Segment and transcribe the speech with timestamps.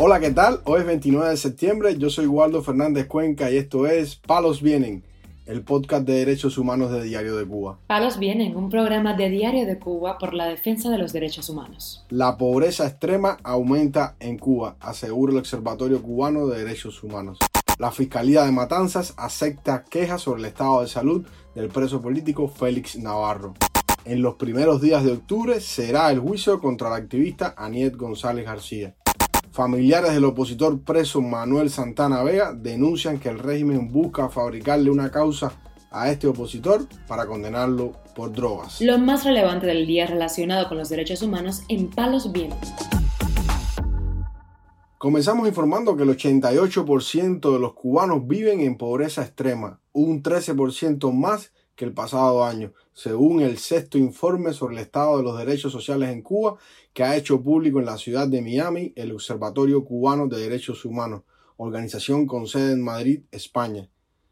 [0.00, 0.60] Hola, ¿qué tal?
[0.64, 5.02] Hoy es 29 de septiembre, yo soy Waldo Fernández Cuenca y esto es Palos Vienen,
[5.44, 7.80] el podcast de derechos humanos de Diario de Cuba.
[7.88, 12.06] Palos Vienen, un programa de Diario de Cuba por la defensa de los derechos humanos.
[12.10, 17.38] La pobreza extrema aumenta en Cuba, asegura el Observatorio Cubano de Derechos Humanos.
[17.80, 21.26] La Fiscalía de Matanzas acepta quejas sobre el estado de salud
[21.56, 23.54] del preso político Félix Navarro.
[24.04, 28.94] En los primeros días de octubre será el juicio contra la activista Aniet González García.
[29.58, 35.50] Familiares del opositor preso Manuel Santana Vega denuncian que el régimen busca fabricarle una causa
[35.90, 38.80] a este opositor para condenarlo por drogas.
[38.80, 42.72] Lo más relevante del día relacionado con los derechos humanos en Palos Vientos.
[44.96, 51.50] Comenzamos informando que el 88% de los cubanos viven en pobreza extrema, un 13% más
[51.78, 56.10] que el pasado año, según el sexto informe sobre el estado de los derechos sociales
[56.10, 56.56] en Cuba
[56.92, 61.22] que ha hecho público en la ciudad de Miami el Observatorio Cubano de Derechos Humanos,
[61.56, 63.88] organización con sede en Madrid, España.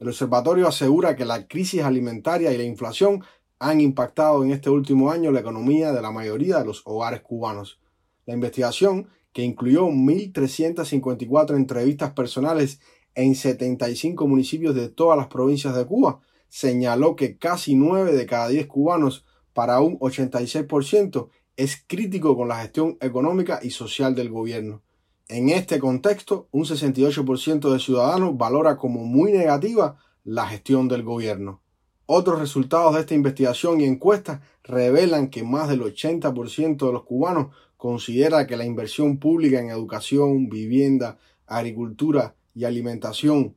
[0.00, 3.22] El observatorio asegura que la crisis alimentaria y la inflación
[3.60, 7.78] han impactado en este último año la economía de la mayoría de los hogares cubanos.
[8.26, 12.80] La investigación que incluyó 1.354 entrevistas personales
[13.14, 18.48] en 75 municipios de todas las provincias de Cuba, señaló que casi 9 de cada
[18.48, 24.82] 10 cubanos, para un 86%, es crítico con la gestión económica y social del gobierno.
[25.28, 31.60] En este contexto, un 68% de ciudadanos valora como muy negativa la gestión del gobierno.
[32.06, 37.54] Otros resultados de esta investigación y encuesta revelan que más del 80% de los cubanos
[37.76, 43.56] considera que la inversión pública en educación, vivienda, agricultura y alimentación,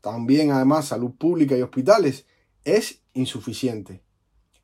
[0.00, 2.26] también además salud pública y hospitales,
[2.64, 4.02] es insuficiente.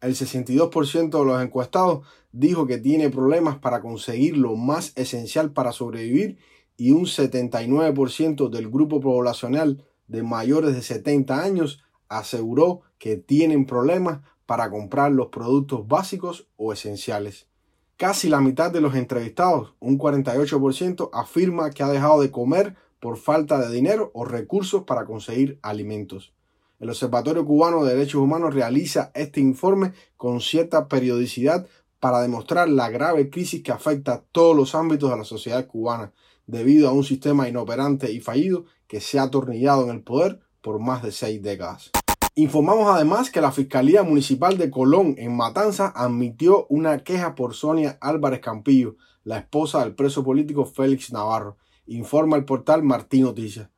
[0.00, 5.72] El 62% de los encuestados dijo que tiene problemas para conseguir lo más esencial para
[5.72, 6.38] sobrevivir
[6.76, 14.20] y un 79% del grupo poblacional de mayores de 70 años aseguró que tienen problemas
[14.46, 17.48] para comprar los productos básicos o esenciales.
[17.96, 23.16] Casi la mitad de los entrevistados, un 48%, afirma que ha dejado de comer por
[23.16, 26.32] falta de dinero o recursos para conseguir alimentos.
[26.78, 31.66] El Observatorio Cubano de Derechos Humanos realiza este informe con cierta periodicidad
[31.98, 36.12] para demostrar la grave crisis que afecta a todos los ámbitos de la sociedad cubana,
[36.46, 40.78] debido a un sistema inoperante y fallido que se ha atornillado en el poder por
[40.78, 41.90] más de seis décadas.
[42.36, 47.98] Informamos además que la Fiscalía Municipal de Colón en Matanza admitió una queja por Sonia
[48.00, 51.56] Álvarez Campillo, la esposa del preso político Félix Navarro,
[51.86, 53.68] informa el portal Martín Noticias.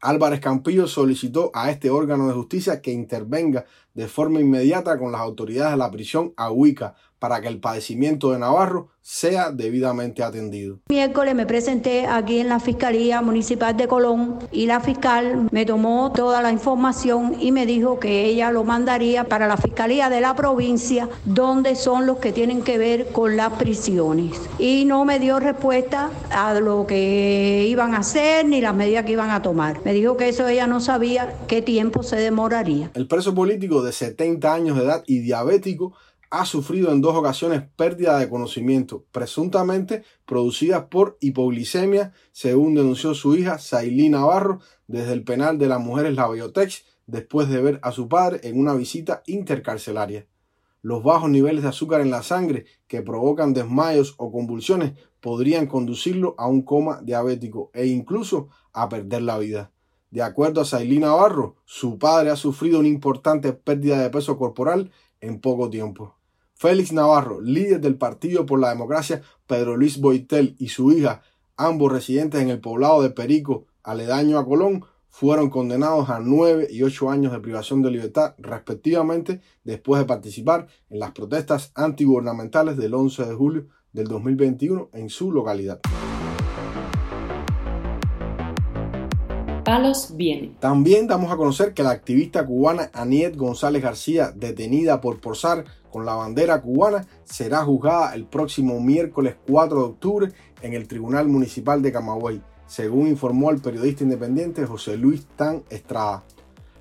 [0.00, 3.64] Álvarez Campillo solicitó a este órgano de justicia que intervenga
[3.94, 8.38] de forma inmediata con las autoridades de la prisión Ahuica para que el padecimiento de
[8.38, 10.80] Navarro sea debidamente atendido.
[10.88, 16.10] Miércoles me presenté aquí en la Fiscalía Municipal de Colón y la fiscal me tomó
[16.10, 20.34] toda la información y me dijo que ella lo mandaría para la Fiscalía de la
[20.34, 24.40] provincia, donde son los que tienen que ver con las prisiones.
[24.58, 29.12] Y no me dio respuesta a lo que iban a hacer ni las medidas que
[29.12, 29.80] iban a tomar.
[29.84, 32.90] Me dijo que eso ella no sabía qué tiempo se demoraría.
[32.94, 35.92] El preso político de 70 años de edad y diabético
[36.30, 43.36] ha sufrido en dos ocasiones pérdida de conocimiento, presuntamente producida por hipoglicemia, según denunció su
[43.36, 47.92] hija Sailí Navarro desde el penal de las mujeres La Biotex después de ver a
[47.92, 50.26] su padre en una visita intercarcelaria.
[50.82, 56.34] Los bajos niveles de azúcar en la sangre que provocan desmayos o convulsiones podrían conducirlo
[56.38, 59.72] a un coma diabético e incluso a perder la vida.
[60.10, 64.92] De acuerdo a Sailí Navarro, su padre ha sufrido una importante pérdida de peso corporal
[65.20, 66.15] en poco tiempo.
[66.56, 71.20] Félix Navarro, líder del Partido por la Democracia, Pedro Luis Boitel y su hija,
[71.58, 76.82] ambos residentes en el poblado de Perico, aledaño a Colón, fueron condenados a nueve y
[76.82, 82.94] ocho años de privación de libertad respectivamente después de participar en las protestas antigubernamentales del
[82.94, 85.80] 11 de julio del 2021 en su localidad.
[90.60, 96.06] También damos a conocer que la activista cubana Aniet González García, detenida por posar con
[96.06, 100.32] la bandera cubana, será juzgada el próximo miércoles 4 de octubre
[100.62, 106.22] en el Tribunal Municipal de Camagüey, según informó el periodista independiente José Luis Tan Estrada.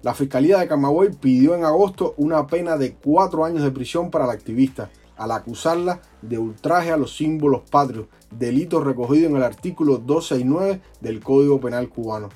[0.04, 4.28] La Fiscalía de Camagüey pidió en agosto una pena de cuatro años de prisión para
[4.28, 9.98] la activista, al acusarla de ultraje a los símbolos patrios, delito recogido en el artículo
[9.98, 12.30] 269 del Código Penal cubano.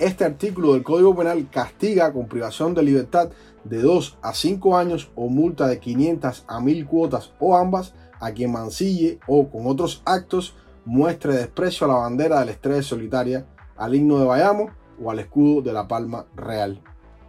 [0.00, 3.30] Este artículo del Código Penal castiga con privación de libertad
[3.62, 8.32] de 2 a 5 años o multa de 500 a 1000 cuotas o ambas a
[8.32, 13.46] quien mancille o con otros actos muestre desprecio a la bandera de la estrella solitaria,
[13.76, 14.70] al himno de Bayamo
[15.00, 16.82] o al escudo de la Palma Real.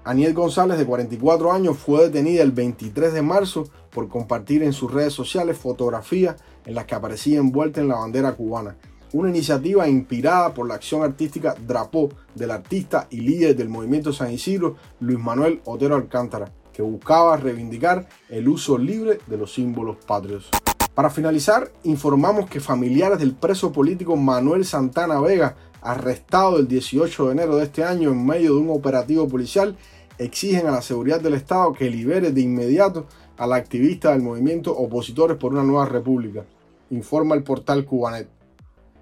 [0.04, 4.92] Aniel González, de 44 años, fue detenida el 23 de marzo por compartir en sus
[4.92, 6.36] redes sociales fotografías
[6.66, 8.76] en las que aparecía envuelta en la bandera cubana.
[9.16, 14.30] Una iniciativa inspirada por la acción artística Drapó del artista y líder del movimiento San
[14.30, 20.50] Isidro, Luis Manuel Otero Alcántara, que buscaba reivindicar el uso libre de los símbolos patrios.
[20.94, 27.32] Para finalizar, informamos que familiares del preso político Manuel Santana Vega, arrestado el 18 de
[27.32, 29.78] enero de este año en medio de un operativo policial,
[30.18, 33.08] exigen a la seguridad del Estado que libere de inmediato
[33.38, 36.44] a la activista del movimiento Opositores por una Nueva República,
[36.90, 38.35] informa el portal Cubanet.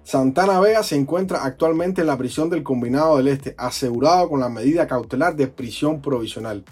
[0.04, 4.50] Santana Vega se encuentra actualmente en la prisión del Combinado del Este, asegurado con la
[4.50, 6.62] medida cautelar de prisión provisional.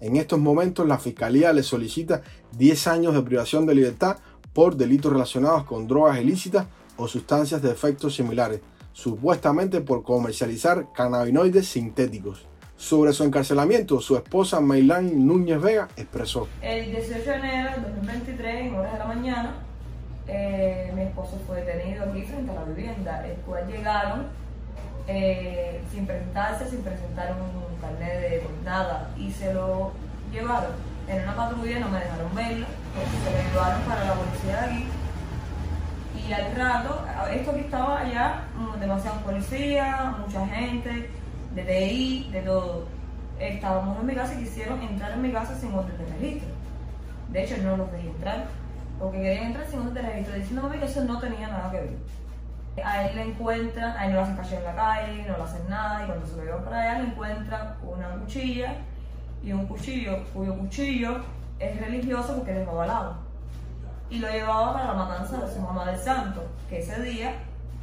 [0.00, 2.22] En estos momentos la Fiscalía le solicita
[2.58, 4.16] 10 años de privación de libertad
[4.52, 6.66] por delitos relacionados con drogas ilícitas
[6.96, 8.60] o sustancias de efectos similares,
[8.92, 12.44] supuestamente por comercializar cannabinoides sintéticos.
[12.76, 16.48] Sobre su encarcelamiento, su esposa Meilán Núñez Vega expresó.
[16.60, 19.69] El 18 de enero de 2023, en horas de la mañana,
[20.30, 24.26] eh, mi esposo fue detenido aquí frente a la vivienda, el cual llegaron
[25.06, 29.92] eh, sin presentarse, sin presentar un carnet de nada y se lo
[30.30, 30.72] llevaron
[31.08, 32.66] en una patrulla, no me dejaron verlo,
[33.24, 34.86] se lo llevaron para la policía de aquí
[36.30, 41.10] y al rato, esto aquí estaba allá, mm, demasiados policías, mucha gente,
[41.56, 42.86] de TI, de todo.
[43.40, 46.48] Estábamos en mi casa y quisieron entrar en mi casa sin orden de registro.
[47.30, 48.46] De hecho, no los dejé entrar,
[49.00, 51.96] porque querían entrar sin orden de registro, diciéndome que eso no tenía nada que ver.
[52.84, 55.44] A él le encuentran, a él no lo hacen calle en la calle, no lo
[55.44, 58.76] hacen nada, y cuando se lo llevan para allá le encuentran una cuchilla
[59.42, 61.16] y un cuchillo, cuyo cuchillo
[61.58, 63.16] es religioso porque es avalado.
[64.10, 67.34] Y lo llevaba para la matanza de su mamá del santo, que ese día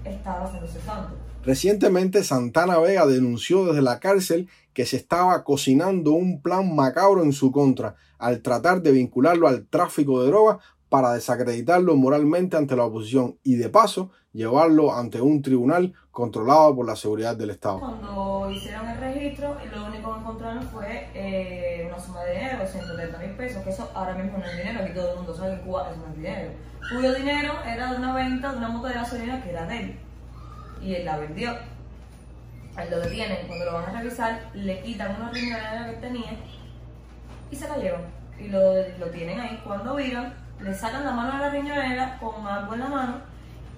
[0.05, 1.15] estaba haciéndose santo.
[1.43, 7.33] Recientemente Santana Vega denunció desde la cárcel que se estaba cocinando un plan macabro en
[7.33, 10.57] su contra al tratar de vincularlo al tráfico de drogas
[10.89, 16.85] para desacreditarlo moralmente ante la oposición y de paso llevarlo ante un tribunal controlado por
[16.85, 17.79] la seguridad del Estado.
[17.79, 23.17] Cuando hicieron el registro, lo único que encontraron fue eh, una suma de dinero, 130
[23.17, 25.61] mil pesos, que eso ahora mismo no es dinero, aquí todo el mundo sabe que
[25.61, 26.51] Cuba es más dinero.
[26.93, 29.99] Cuyo dinero era de una venta de una moto de gasolina que era de él
[30.81, 31.51] y él la vendió.
[32.77, 36.31] él lo detienen, cuando lo van a revisar, le quitan una riñonera que tenía
[37.49, 38.01] y se la llevan.
[38.39, 38.59] Y lo,
[38.99, 39.59] lo tienen ahí.
[39.65, 43.21] Cuando viran, le sacan la mano a la riñonera con algo en la mano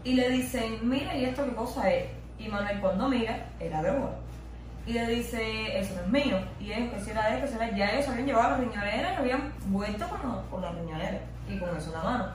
[0.04, 2.10] y le dicen, mira, ¿y esto qué cosa es?
[2.38, 4.12] Y Manuel cuando mira, era droga.
[4.86, 6.38] Y le dice, eso no es mío.
[6.60, 9.16] Y es que si era él, que será ya ellos habían llevado la riñonera y
[9.18, 12.26] habían vuelto con, con la riñonera y con eso en la mano.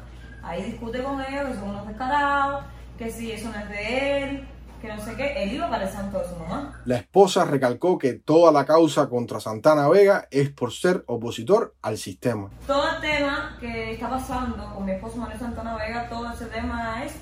[0.42, 2.64] Ahí discute con ellos, que son unos descarados,
[2.98, 4.48] que si eso no es de él,
[4.84, 6.78] que no sé qué, él iba para el santo de su mamá.
[6.84, 11.96] La esposa recalcó que toda la causa contra Santana Vega es por ser opositor al
[11.96, 12.50] sistema.
[12.66, 17.02] Todo el tema que está pasando con mi esposo Manuel Santana Vega, todo ese tema
[17.02, 17.14] es,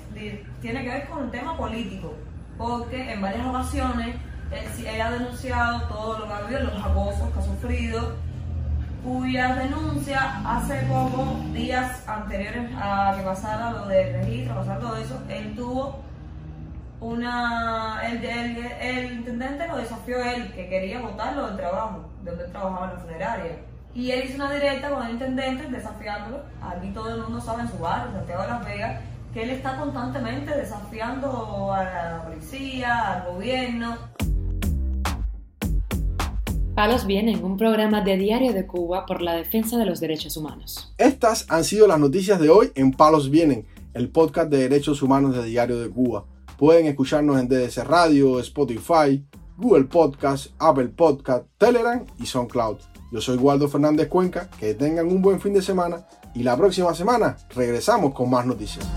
[0.61, 2.13] tiene que ver con el tema político,
[2.57, 4.17] porque en varias ocasiones
[4.51, 8.15] él, ha denunciado todo lo que ha habido, los acosos que ha sufrido,
[9.05, 15.17] cuyas denuncias hace poco, días anteriores a que pasara lo del registro, pasar todo eso,
[15.29, 16.12] él tuvo
[17.03, 22.87] una el, el, intendente lo desafió él, que quería votarlo del trabajo, donde él trabajaba
[22.87, 23.57] en la funeraria.
[23.93, 26.43] Y él hizo una directa con el intendente desafiándolo.
[26.61, 29.01] Aquí todo el mundo sabe en su barrio, Santiago de Las Vegas,
[29.33, 33.97] que él está constantemente desafiando a la policía, al gobierno.
[36.73, 40.91] Palos Vienen, un programa de Diario de Cuba por la defensa de los derechos humanos.
[40.97, 45.35] Estas han sido las noticias de hoy en Palos Vienen, el podcast de derechos humanos
[45.35, 46.25] de Diario de Cuba.
[46.63, 49.21] Pueden escucharnos en DDC Radio, Spotify,
[49.57, 52.77] Google Podcast, Apple Podcast, Telegram y SoundCloud.
[53.11, 56.95] Yo soy Waldo Fernández Cuenca, que tengan un buen fin de semana y la próxima
[56.95, 58.87] semana regresamos con más noticias.